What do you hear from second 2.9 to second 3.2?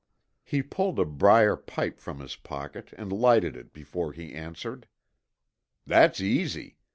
and